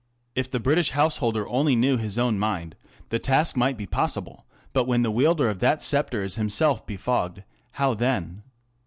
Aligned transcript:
If 0.33 0.49
the 0.49 0.59
British 0.59 0.89
householder 0.89 1.47
only 1.47 1.75
knew 1.75 1.95
his 1.95 2.17
own 2.17 2.39
mind, 2.39 2.75
the 3.09 3.19
task 3.19 3.55
might 3.55 3.77
be 3.77 3.85
possible; 3.85 4.47
but 4.73 4.87
when 4.87 5.03
that 5.03 5.11
wielder 5.11 5.47
of 5.47 5.59
the 5.59 5.77
sceptre 5.77 6.23
is 6.23 6.37
himself 6.43 6.87
befogged, 6.87 7.43
how 7.73 7.93
then 7.93 8.41